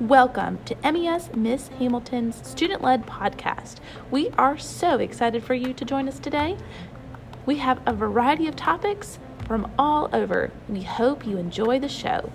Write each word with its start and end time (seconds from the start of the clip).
Welcome 0.00 0.60
to 0.64 0.74
MES 0.82 1.28
Miss 1.36 1.68
Hamilton's 1.68 2.36
student 2.48 2.80
led 2.80 3.04
podcast. 3.04 3.80
We 4.10 4.30
are 4.38 4.56
so 4.56 4.98
excited 4.98 5.44
for 5.44 5.52
you 5.52 5.74
to 5.74 5.84
join 5.84 6.08
us 6.08 6.18
today. 6.18 6.56
We 7.44 7.56
have 7.56 7.82
a 7.84 7.92
variety 7.92 8.48
of 8.48 8.56
topics 8.56 9.18
from 9.46 9.70
all 9.78 10.08
over. 10.14 10.50
We 10.70 10.80
hope 10.84 11.26
you 11.26 11.36
enjoy 11.36 11.78
the 11.78 11.90
show. 11.90 12.32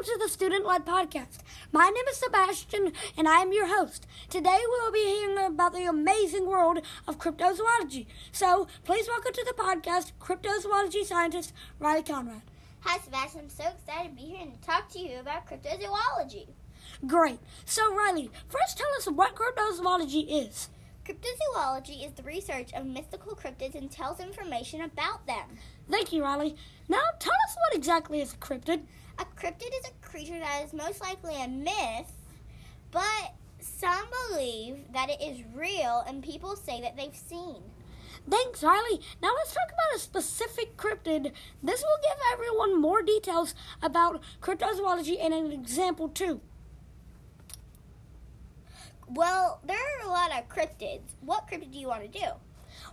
Welcome 0.00 0.18
to 0.18 0.24
the 0.24 0.32
Student 0.32 0.64
Led 0.64 0.86
Podcast. 0.86 1.40
My 1.72 1.90
name 1.90 2.04
is 2.10 2.16
Sebastian 2.16 2.92
and 3.18 3.28
I 3.28 3.40
am 3.40 3.52
your 3.52 3.66
host. 3.66 4.06
Today 4.30 4.58
we 4.58 4.80
will 4.80 4.92
be 4.92 5.04
hearing 5.04 5.36
about 5.36 5.74
the 5.74 5.84
amazing 5.84 6.46
world 6.46 6.78
of 7.06 7.18
cryptozoology. 7.18 8.06
So 8.32 8.66
please 8.82 9.08
welcome 9.08 9.34
to 9.34 9.44
the 9.44 9.62
podcast 9.62 10.12
cryptozoology 10.18 11.04
scientist 11.04 11.52
Rylee 11.78 12.08
Conrad. 12.08 12.40
Hi, 12.80 12.98
Sebastian. 13.00 13.40
I'm 13.40 13.50
so 13.50 13.64
excited 13.64 14.08
to 14.08 14.16
be 14.16 14.30
here 14.30 14.40
and 14.40 14.54
to 14.54 14.66
talk 14.66 14.88
to 14.92 14.98
you 14.98 15.18
about 15.18 15.46
cryptozoology. 15.46 16.46
Great. 17.06 17.40
So 17.66 17.92
Rylee, 17.92 18.30
first 18.48 18.78
tell 18.78 18.88
us 18.96 19.06
what 19.06 19.34
cryptozoology 19.34 20.46
is. 20.46 20.70
Cryptozoology 21.04 22.06
is 22.06 22.12
the 22.12 22.22
research 22.22 22.72
of 22.72 22.86
mystical 22.86 23.36
cryptids 23.36 23.74
and 23.74 23.90
tells 23.90 24.18
information 24.18 24.80
about 24.80 25.26
them. 25.26 25.58
Thank 25.90 26.10
you, 26.10 26.22
Rylee. 26.22 26.56
Now 26.88 27.02
tell 27.18 27.34
us 27.34 27.56
what 27.56 27.76
exactly 27.76 28.22
is 28.22 28.32
a 28.32 28.36
cryptid. 28.38 28.84
A 29.20 29.24
cryptid 29.38 29.68
is 29.78 29.86
a 29.86 30.06
creature 30.06 30.38
that 30.38 30.64
is 30.64 30.72
most 30.72 31.02
likely 31.02 31.34
a 31.34 31.46
myth, 31.46 32.10
but 32.90 33.34
some 33.60 34.06
believe 34.30 34.78
that 34.94 35.10
it 35.10 35.20
is 35.20 35.44
real 35.54 36.02
and 36.06 36.24
people 36.24 36.56
say 36.56 36.80
that 36.80 36.96
they've 36.96 37.14
seen. 37.14 37.62
Thanks, 38.28 38.62
Rylee. 38.62 39.02
Now 39.20 39.34
let's 39.36 39.52
talk 39.52 39.68
about 39.68 39.96
a 39.96 39.98
specific 39.98 40.78
cryptid. 40.78 41.32
This 41.62 41.82
will 41.82 41.98
give 42.02 42.18
everyone 42.32 42.80
more 42.80 43.02
details 43.02 43.54
about 43.82 44.22
cryptozoology 44.40 45.22
and 45.22 45.34
an 45.34 45.52
example 45.52 46.08
too. 46.08 46.40
Well, 49.06 49.60
there 49.66 49.76
are 49.76 50.06
a 50.06 50.10
lot 50.10 50.30
of 50.30 50.48
cryptids. 50.48 51.12
What 51.20 51.46
cryptid 51.46 51.72
do 51.72 51.78
you 51.78 51.88
want 51.88 52.10
to 52.10 52.18
do? 52.18 52.26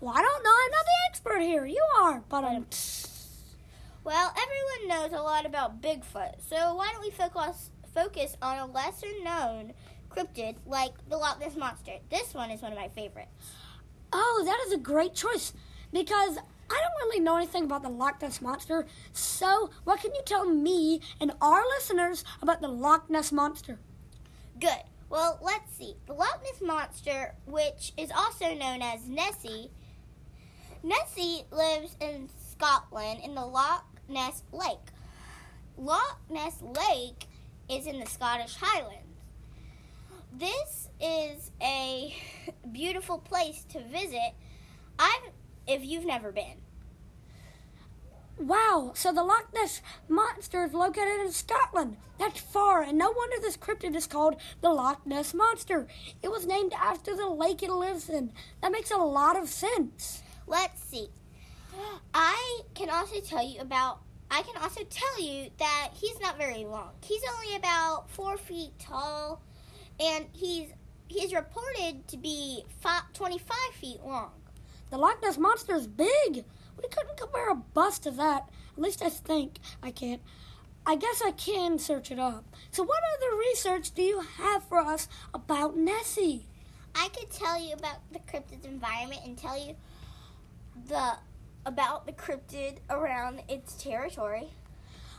Well, 0.00 0.14
I 0.16 0.22
don't 0.22 0.44
know. 0.44 0.50
I'm 0.50 0.70
not 0.70 0.84
the 0.84 1.10
expert 1.10 1.40
here. 1.42 1.66
You 1.66 1.84
are, 2.00 2.22
but 2.30 2.44
I'm. 2.44 2.66
Well, 4.04 4.34
everyone 4.36 4.88
knows 4.88 5.18
a 5.18 5.22
lot 5.22 5.46
about 5.46 5.80
Bigfoot, 5.80 6.34
so 6.46 6.74
why 6.74 6.90
don't 6.92 7.00
we 7.00 7.10
focus 7.10 7.70
focus 7.94 8.36
on 8.42 8.58
a 8.58 8.66
lesser 8.66 9.06
known 9.22 9.72
cryptid 10.10 10.56
like 10.66 10.92
the 11.08 11.16
Loch 11.16 11.40
Ness 11.40 11.56
monster? 11.56 11.92
This 12.10 12.34
one 12.34 12.50
is 12.50 12.60
one 12.60 12.72
of 12.72 12.78
my 12.78 12.88
favorites. 12.88 13.30
Oh, 14.12 14.42
that 14.44 14.62
is 14.66 14.74
a 14.74 14.78
great 14.78 15.14
choice 15.14 15.54
because 15.90 16.36
I 16.36 16.82
don't 16.82 17.06
really 17.06 17.20
know 17.20 17.36
anything 17.36 17.64
about 17.64 17.82
the 17.82 17.88
Loch 17.88 18.20
Ness 18.20 18.42
monster. 18.42 18.86
So, 19.14 19.70
what 19.84 20.00
can 20.00 20.14
you 20.14 20.20
tell 20.26 20.44
me 20.44 21.00
and 21.18 21.32
our 21.40 21.62
listeners 21.78 22.24
about 22.42 22.60
the 22.60 22.68
Loch 22.68 23.08
Ness 23.08 23.32
monster? 23.32 23.78
Good. 24.60 24.82
Well, 25.08 25.38
let's 25.42 25.74
see. 25.74 25.94
The 26.06 26.12
Loch 26.12 26.42
Ness 26.42 26.60
monster, 26.60 27.36
which 27.46 27.94
is 27.96 28.10
also 28.14 28.52
known 28.54 28.82
as 28.82 29.08
Nessie, 29.08 29.70
Nessie 30.82 31.46
lives 31.50 31.96
in 32.02 32.28
Scotland 32.50 33.20
in 33.24 33.34
the 33.34 33.46
Loch 33.46 33.93
Ness 34.08 34.42
Lake. 34.52 34.92
Loch 35.76 36.20
Ness 36.30 36.62
Lake 36.62 37.26
is 37.68 37.86
in 37.86 37.98
the 37.98 38.06
Scottish 38.06 38.56
Highlands. 38.56 39.00
This 40.32 40.88
is 41.00 41.50
a 41.62 42.14
beautiful 42.72 43.18
place 43.18 43.64
to 43.70 43.80
visit. 43.80 44.34
I've 44.98 45.30
if 45.66 45.84
you've 45.84 46.04
never 46.04 46.30
been. 46.30 46.60
Wow, 48.38 48.92
so 48.94 49.12
the 49.12 49.22
Loch 49.22 49.48
Ness 49.54 49.80
monster 50.08 50.64
is 50.64 50.74
located 50.74 51.20
in 51.20 51.30
Scotland. 51.30 51.96
That's 52.18 52.40
far, 52.40 52.82
and 52.82 52.98
no 52.98 53.12
wonder 53.12 53.36
this 53.40 53.56
cryptid 53.56 53.94
is 53.94 54.08
called 54.08 54.36
the 54.60 54.70
Loch 54.70 55.06
Ness 55.06 55.32
monster. 55.32 55.86
It 56.20 56.32
was 56.32 56.44
named 56.44 56.72
after 56.72 57.14
the 57.14 57.28
lake 57.28 57.62
it 57.62 57.70
lives 57.70 58.08
in. 58.08 58.32
That 58.60 58.72
makes 58.72 58.90
a 58.90 58.96
lot 58.96 59.38
of 59.38 59.48
sense. 59.48 60.22
Let's 60.48 60.82
see. 60.82 61.08
I 62.12 62.60
can 62.74 62.90
also 62.90 63.20
tell 63.20 63.44
you 63.46 63.60
about. 63.60 64.00
I 64.30 64.42
can 64.42 64.60
also 64.62 64.82
tell 64.84 65.20
you 65.20 65.50
that 65.58 65.90
he's 65.94 66.18
not 66.20 66.38
very 66.38 66.64
long. 66.64 66.90
He's 67.02 67.22
only 67.36 67.56
about 67.56 68.10
four 68.10 68.36
feet 68.36 68.72
tall, 68.78 69.42
and 70.00 70.26
he's 70.32 70.68
he's 71.08 71.34
reported 71.34 72.08
to 72.08 72.16
be 72.16 72.64
five, 72.80 73.12
25 73.12 73.56
feet 73.80 74.00
long. 74.04 74.32
The 74.90 74.98
Loch 74.98 75.22
Ness 75.22 75.38
monster 75.38 75.74
is 75.74 75.86
big. 75.86 76.44
We 76.76 76.88
couldn't 76.88 77.16
compare 77.16 77.50
a 77.50 77.54
bus 77.54 77.98
to 78.00 78.10
that. 78.12 78.48
At 78.76 78.82
least 78.82 79.02
I 79.02 79.08
think 79.08 79.58
I 79.82 79.90
can't. 79.90 80.20
I 80.86 80.96
guess 80.96 81.22
I 81.24 81.30
can 81.30 81.78
search 81.78 82.10
it 82.10 82.18
up. 82.18 82.44
So, 82.70 82.82
what 82.82 83.00
other 83.16 83.36
research 83.36 83.92
do 83.94 84.02
you 84.02 84.20
have 84.20 84.62
for 84.64 84.78
us 84.78 85.08
about 85.32 85.76
Nessie? 85.76 86.46
I 86.94 87.08
could 87.08 87.30
tell 87.30 87.60
you 87.60 87.74
about 87.74 87.98
the 88.12 88.18
cryptid's 88.20 88.66
environment 88.66 89.22
and 89.24 89.36
tell 89.36 89.58
you 89.58 89.76
the 90.86 91.14
about 91.66 92.06
the 92.06 92.12
cryptid 92.12 92.78
around 92.90 93.42
its 93.48 93.74
territory. 93.74 94.50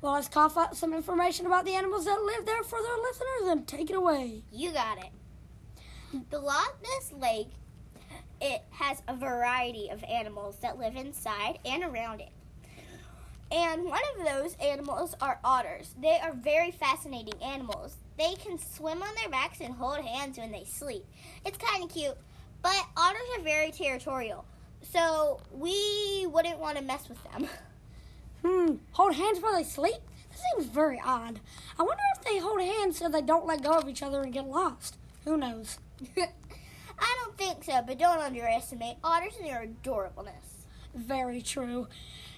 Well, 0.00 0.12
let's 0.12 0.28
cough 0.28 0.56
up 0.56 0.74
some 0.74 0.94
information 0.94 1.46
about 1.46 1.64
the 1.64 1.74
animals 1.74 2.04
that 2.04 2.22
live 2.22 2.46
there 2.46 2.62
for 2.62 2.80
their 2.80 2.96
listeners 2.96 3.50
and 3.50 3.66
take 3.66 3.90
it 3.90 3.96
away. 3.96 4.42
You 4.52 4.72
got 4.72 4.98
it. 4.98 5.10
The 6.30 6.38
Loch 6.38 6.76
Ness 6.82 7.12
Lake 7.12 7.48
it 8.40 8.62
has 8.70 9.02
a 9.08 9.16
variety 9.16 9.88
of 9.88 10.04
animals 10.04 10.56
that 10.62 10.78
live 10.78 10.96
inside 10.96 11.58
and 11.64 11.82
around 11.82 12.20
it. 12.20 12.30
And 13.50 13.84
one 13.84 14.02
of 14.16 14.26
those 14.26 14.54
animals 14.56 15.14
are 15.20 15.40
otters. 15.42 15.94
They 16.00 16.18
are 16.22 16.34
very 16.34 16.70
fascinating 16.70 17.42
animals. 17.42 17.96
They 18.18 18.34
can 18.34 18.58
swim 18.58 19.02
on 19.02 19.14
their 19.14 19.30
backs 19.30 19.60
and 19.60 19.74
hold 19.74 20.04
hands 20.04 20.38
when 20.38 20.52
they 20.52 20.64
sleep. 20.64 21.04
It's 21.46 21.56
kind 21.56 21.82
of 21.82 21.90
cute, 21.90 22.16
but 22.62 22.86
otters 22.96 23.22
are 23.36 23.42
very 23.42 23.70
territorial. 23.70 24.44
So 24.82 25.40
we 25.52 26.26
wouldn't 26.26 26.58
want 26.58 26.78
to 26.78 26.84
mess 26.84 27.08
with 27.08 27.22
them. 27.24 27.48
Hmm, 28.44 28.74
hold 28.92 29.14
hands 29.14 29.40
while 29.40 29.56
they 29.56 29.64
sleep? 29.64 29.96
That 30.30 30.38
seems 30.54 30.70
very 30.70 31.00
odd. 31.04 31.40
I 31.76 31.82
wonder 31.82 32.02
if 32.16 32.22
they 32.22 32.38
hold 32.38 32.60
hands 32.60 32.96
so 32.96 33.08
they 33.08 33.20
don't 33.20 33.46
let 33.46 33.64
go 33.64 33.72
of 33.72 33.88
each 33.88 34.00
other 34.00 34.22
and 34.22 34.32
get 34.32 34.46
lost. 34.46 34.96
Who 35.24 35.36
knows? 35.36 35.78
I 36.16 37.16
don't 37.24 37.36
think 37.36 37.64
so, 37.64 37.82
but 37.84 37.98
don't 37.98 38.20
underestimate 38.20 38.98
otters 39.02 39.34
and 39.38 39.46
their 39.46 39.66
adorableness. 39.66 40.66
Very 40.94 41.42
true. 41.42 41.88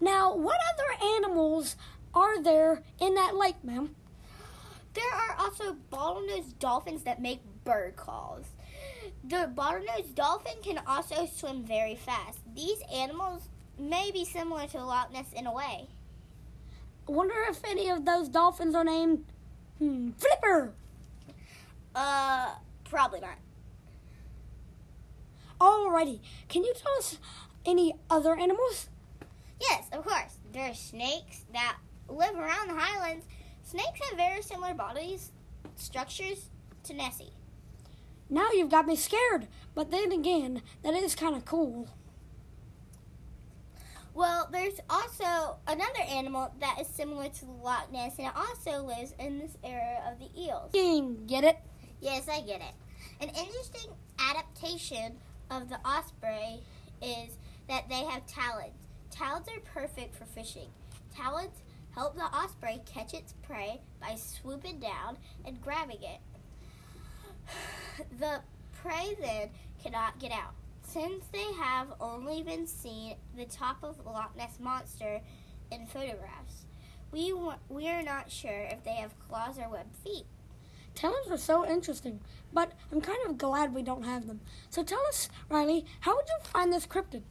Now, 0.00 0.34
what 0.34 0.58
other 0.72 1.14
animals 1.16 1.76
are 2.14 2.42
there 2.42 2.82
in 2.98 3.14
that 3.14 3.36
lake, 3.36 3.62
ma'am? 3.62 3.94
There 4.94 5.14
are 5.14 5.36
also 5.38 5.76
bottlenose 5.90 6.58
dolphins 6.58 7.02
that 7.04 7.20
make 7.22 7.40
bird 7.64 7.96
calls. 7.96 8.46
The 9.24 9.50
bottlenose 9.54 10.14
dolphin 10.14 10.54
can 10.62 10.80
also 10.86 11.26
swim 11.26 11.64
very 11.64 11.94
fast. 11.94 12.40
These 12.54 12.82
animals 12.92 13.48
may 13.78 14.10
be 14.10 14.24
similar 14.24 14.66
to 14.68 14.84
Loch 14.84 15.12
Ness 15.12 15.32
in 15.32 15.46
a 15.46 15.52
way. 15.52 15.86
I 17.08 17.12
wonder 17.12 17.34
if 17.48 17.64
any 17.64 17.88
of 17.88 18.04
those 18.04 18.28
dolphins 18.28 18.74
are 18.74 18.84
named 18.84 19.24
hmm, 19.78 20.10
Flipper. 20.18 20.72
Uh, 21.94 22.54
probably 22.84 23.20
not. 23.20 23.38
Alrighty, 25.60 26.18
can 26.48 26.64
you 26.64 26.74
tell 26.74 26.92
us 26.98 27.18
any 27.64 27.94
other 28.10 28.34
animals? 28.34 28.88
Yes, 29.60 29.86
of 29.92 30.04
course. 30.04 30.38
There 30.52 30.70
are 30.70 30.74
snakes 30.74 31.44
that 31.52 31.76
live 32.08 32.34
around 32.34 32.68
the 32.68 32.74
highlands. 32.74 33.24
Snakes 33.62 34.00
have 34.08 34.18
very 34.18 34.42
similar 34.42 34.74
bodies 34.74 35.30
structures 35.76 36.50
to 36.84 36.94
Nessie. 36.94 37.32
Now 38.32 38.48
you've 38.50 38.70
got 38.70 38.86
me 38.86 38.96
scared, 38.96 39.46
but 39.74 39.90
then 39.90 40.10
again, 40.10 40.62
that 40.82 40.94
is 40.94 41.14
kind 41.14 41.36
of 41.36 41.44
cool. 41.44 41.86
Well, 44.14 44.48
there's 44.50 44.80
also 44.88 45.56
another 45.66 46.00
animal 46.08 46.50
that 46.58 46.78
is 46.80 46.86
similar 46.86 47.28
to 47.28 47.44
the 47.44 47.52
Loch 47.52 47.92
Ness, 47.92 48.14
and 48.16 48.28
it 48.28 48.32
also 48.34 48.84
lives 48.86 49.12
in 49.18 49.38
this 49.38 49.58
area 49.62 50.02
of 50.10 50.18
the 50.18 50.30
eels. 50.34 50.70
Get 51.26 51.44
it? 51.44 51.58
Yes, 52.00 52.26
I 52.26 52.40
get 52.40 52.62
it. 52.62 52.72
An 53.20 53.28
interesting 53.28 53.90
adaptation 54.18 55.18
of 55.50 55.68
the 55.68 55.78
osprey 55.86 56.62
is 57.02 57.36
that 57.68 57.90
they 57.90 58.02
have 58.04 58.26
talons. 58.26 58.72
Talons 59.10 59.46
are 59.48 59.60
perfect 59.60 60.16
for 60.16 60.24
fishing. 60.24 60.70
Talons 61.14 61.60
help 61.94 62.16
the 62.16 62.22
osprey 62.22 62.80
catch 62.86 63.12
its 63.12 63.34
prey 63.42 63.82
by 64.00 64.14
swooping 64.14 64.80
down 64.80 65.18
and 65.44 65.60
grabbing 65.60 66.02
it. 66.02 66.20
The 68.22 68.40
prey 68.80 69.16
then 69.20 69.50
cannot 69.82 70.20
get 70.20 70.30
out. 70.30 70.54
Since 70.82 71.24
they 71.32 71.52
have 71.54 71.88
only 72.00 72.44
been 72.44 72.68
seen 72.68 73.16
the 73.36 73.46
top 73.46 73.82
of 73.82 73.96
the 73.96 74.10
Loch 74.10 74.36
Ness 74.36 74.60
monster 74.60 75.20
in 75.72 75.88
photographs, 75.88 76.66
we 77.10 77.32
wa- 77.32 77.56
we 77.68 77.88
are 77.88 78.00
not 78.04 78.30
sure 78.30 78.68
if 78.70 78.84
they 78.84 78.94
have 78.94 79.18
claws 79.18 79.58
or 79.58 79.68
webbed 79.68 79.96
feet. 79.96 80.26
Tailings 80.94 81.32
are 81.32 81.36
so 81.36 81.66
interesting, 81.68 82.20
but 82.52 82.70
I'm 82.92 83.00
kind 83.00 83.18
of 83.26 83.38
glad 83.38 83.74
we 83.74 83.82
don't 83.82 84.04
have 84.04 84.28
them. 84.28 84.38
So 84.70 84.84
tell 84.84 85.04
us, 85.08 85.28
Rylee, 85.50 85.84
how 86.02 86.14
would 86.14 86.28
you 86.28 86.44
find 86.44 86.72
this 86.72 86.86
cryptid? 86.86 87.22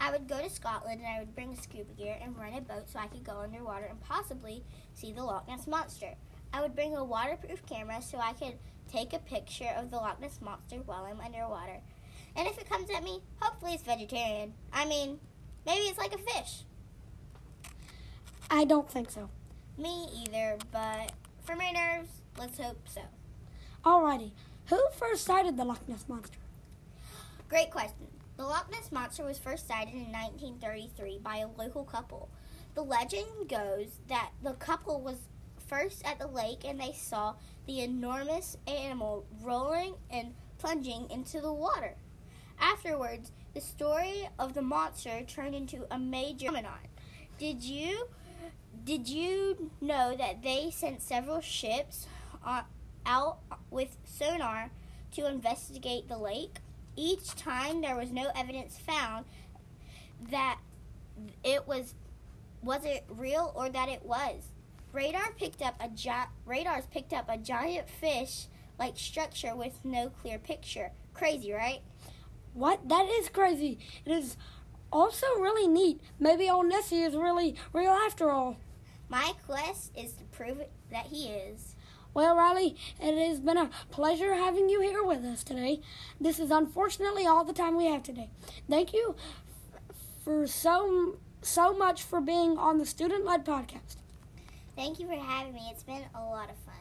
I 0.00 0.12
would 0.12 0.28
go 0.28 0.40
to 0.40 0.48
Scotland 0.48 1.00
and 1.00 1.08
I 1.08 1.18
would 1.18 1.34
bring 1.34 1.56
scuba 1.56 1.92
gear 1.94 2.16
and 2.22 2.38
rent 2.38 2.56
a 2.56 2.60
boat 2.60 2.88
so 2.88 3.00
I 3.00 3.08
could 3.08 3.24
go 3.24 3.40
underwater 3.40 3.86
and 3.86 4.00
possibly 4.00 4.62
see 4.94 5.12
the 5.12 5.24
Loch 5.24 5.48
Ness 5.48 5.66
Monster. 5.66 6.14
I 6.52 6.62
would 6.62 6.76
bring 6.76 6.94
a 6.94 7.02
waterproof 7.02 7.66
camera 7.66 8.00
so 8.00 8.18
I 8.18 8.32
could 8.34 8.58
take 8.90 9.12
a 9.12 9.18
picture 9.18 9.70
of 9.76 9.90
the 9.90 9.96
Loch 9.96 10.20
Ness 10.20 10.40
Monster 10.40 10.76
while 10.84 11.04
I'm 11.04 11.20
underwater. 11.20 11.80
And 12.36 12.46
if 12.46 12.58
it 12.58 12.68
comes 12.68 12.90
at 12.90 13.04
me, 13.04 13.20
hopefully 13.40 13.74
it's 13.74 13.82
vegetarian. 13.82 14.54
I 14.72 14.84
mean, 14.86 15.18
maybe 15.66 15.82
it's 15.82 15.98
like 15.98 16.14
a 16.14 16.18
fish. 16.18 16.64
I 18.50 18.64
don't 18.64 18.90
think 18.90 19.10
so. 19.10 19.30
Me 19.78 20.08
either, 20.24 20.58
but 20.72 21.12
for 21.44 21.56
my 21.56 21.70
nerves, 21.70 22.10
let's 22.38 22.58
hope 22.58 22.88
so. 22.88 23.02
Alrighty, 23.84 24.32
who 24.66 24.80
first 24.96 25.24
sighted 25.24 25.56
the 25.56 25.64
Loch 25.64 25.88
Ness 25.88 26.04
Monster? 26.08 26.38
Great 27.48 27.70
question. 27.70 28.08
The 28.36 28.44
Loch 28.44 28.70
Ness 28.70 28.92
Monster 28.92 29.24
was 29.24 29.38
first 29.38 29.68
sighted 29.68 29.94
in 29.94 30.12
1933 30.12 31.18
by 31.22 31.38
a 31.38 31.48
local 31.60 31.84
couple. 31.84 32.28
The 32.74 32.82
legend 32.82 33.48
goes 33.48 33.98
that 34.08 34.30
the 34.42 34.52
couple 34.52 35.00
was 35.00 35.16
first 35.70 36.04
at 36.04 36.18
the 36.18 36.26
lake 36.26 36.64
and 36.64 36.80
they 36.80 36.92
saw 36.92 37.34
the 37.66 37.80
enormous 37.80 38.56
animal 38.66 39.24
rolling 39.40 39.94
and 40.10 40.34
plunging 40.58 41.08
into 41.10 41.40
the 41.40 41.52
water. 41.52 41.94
Afterwards, 42.58 43.30
the 43.54 43.60
story 43.60 44.28
of 44.38 44.54
the 44.54 44.62
monster 44.62 45.22
turned 45.22 45.54
into 45.54 45.86
a 45.90 45.98
major 45.98 46.46
phenomenon. 46.46 46.88
Did 47.38 47.62
you 47.62 48.08
did 48.84 49.08
you 49.08 49.70
know 49.80 50.14
that 50.16 50.42
they 50.42 50.70
sent 50.70 51.02
several 51.02 51.40
ships 51.40 52.06
on, 52.44 52.64
out 53.06 53.38
with 53.70 53.96
sonar 54.04 54.70
to 55.12 55.26
investigate 55.26 56.08
the 56.08 56.18
lake? 56.18 56.58
Each 56.96 57.34
time 57.34 57.80
there 57.80 57.96
was 57.96 58.10
no 58.10 58.30
evidence 58.34 58.78
found 58.78 59.24
that 60.30 60.58
it 61.44 61.66
was 61.66 61.94
was 62.62 62.84
it 62.84 63.04
real 63.08 63.52
or 63.54 63.68
that 63.70 63.88
it 63.88 64.04
was. 64.04 64.48
Radar 64.92 65.32
picked 65.36 65.62
up 65.62 65.76
a 65.80 65.88
gi- 65.88 66.30
radars 66.44 66.86
picked 66.90 67.12
up 67.12 67.28
a 67.28 67.38
giant 67.38 67.88
fish 67.88 68.46
like 68.78 68.96
structure 68.96 69.54
with 69.54 69.84
no 69.84 70.08
clear 70.08 70.38
picture. 70.38 70.90
Crazy, 71.14 71.52
right? 71.52 71.80
What? 72.54 72.88
That 72.88 73.06
is 73.08 73.28
crazy. 73.28 73.78
It 74.04 74.12
is 74.12 74.36
also 74.92 75.26
really 75.38 75.68
neat. 75.68 76.00
Maybe 76.18 76.50
old 76.50 76.66
Nessie 76.66 77.02
is 77.02 77.14
really 77.14 77.54
real 77.72 77.92
after 77.92 78.30
all. 78.30 78.56
My 79.08 79.32
quest 79.46 79.92
is 79.96 80.12
to 80.14 80.24
prove 80.24 80.58
it 80.60 80.70
that 80.90 81.06
he 81.06 81.28
is. 81.28 81.76
Well, 82.12 82.34
Rylee, 82.34 82.76
it 83.00 83.28
has 83.28 83.38
been 83.38 83.56
a 83.56 83.70
pleasure 83.90 84.34
having 84.34 84.68
you 84.68 84.80
here 84.80 85.04
with 85.04 85.24
us 85.24 85.44
today. 85.44 85.80
This 86.20 86.40
is 86.40 86.50
unfortunately 86.50 87.26
all 87.26 87.44
the 87.44 87.52
time 87.52 87.76
we 87.76 87.86
have 87.86 88.02
today. 88.02 88.30
Thank 88.68 88.92
you 88.92 89.14
for 90.24 90.46
so 90.46 91.18
so 91.42 91.72
much 91.76 92.02
for 92.02 92.20
being 92.20 92.58
on 92.58 92.78
the 92.78 92.86
Student 92.86 93.24
Led 93.24 93.44
Podcast. 93.44 93.96
Thank 94.80 94.98
you 94.98 95.06
for 95.06 95.14
having 95.14 95.52
me. 95.52 95.68
It's 95.70 95.82
been 95.82 96.06
a 96.14 96.22
lot 96.22 96.48
of 96.48 96.56
fun. 96.64 96.74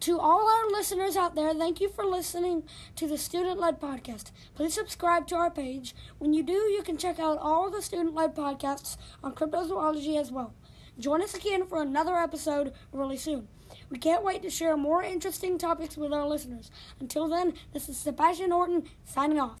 To 0.00 0.18
all 0.18 0.50
our 0.50 0.68
listeners 0.68 1.14
out 1.14 1.36
there, 1.36 1.54
thank 1.54 1.80
you 1.80 1.88
for 1.88 2.04
listening 2.04 2.64
to 2.96 3.06
the 3.06 3.16
Student 3.16 3.60
Led 3.60 3.80
Podcast. 3.80 4.32
Please 4.56 4.74
subscribe 4.74 5.28
to 5.28 5.36
our 5.36 5.52
page. 5.52 5.94
When 6.18 6.34
you 6.34 6.42
do, 6.42 6.52
you 6.52 6.82
can 6.82 6.96
check 6.96 7.20
out 7.20 7.38
all 7.38 7.70
the 7.70 7.80
Student 7.80 8.16
Led 8.16 8.34
podcasts 8.34 8.96
on 9.22 9.36
cryptozoology 9.36 10.18
as 10.18 10.32
well. 10.32 10.52
Join 10.98 11.22
us 11.22 11.36
again 11.36 11.64
for 11.64 11.80
another 11.80 12.16
episode 12.16 12.72
really 12.90 13.16
soon. 13.16 13.46
We 13.88 13.98
can't 13.98 14.24
wait 14.24 14.42
to 14.42 14.50
share 14.50 14.76
more 14.76 15.04
interesting 15.04 15.58
topics 15.58 15.96
with 15.96 16.12
our 16.12 16.26
listeners. 16.26 16.72
Until 16.98 17.28
then, 17.28 17.54
this 17.72 17.88
is 17.88 17.96
Sebastian 17.96 18.50
Horton 18.50 18.82
signing 19.04 19.38
off. 19.38 19.60